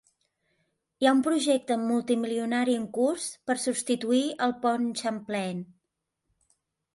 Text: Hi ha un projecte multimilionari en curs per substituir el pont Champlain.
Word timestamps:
Hi 1.03 1.09
ha 1.09 1.11
un 1.15 1.19
projecte 1.27 1.77
multimilionari 1.81 2.77
en 2.77 2.87
curs 2.95 3.27
per 3.51 3.57
substituir 3.65 4.23
el 4.47 4.57
pont 4.65 4.89
Champlain. 5.03 5.63